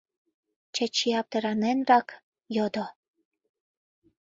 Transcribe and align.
—Чачи 0.75 1.09
аптыраненрак 1.19 2.07
йодо. 2.55 2.85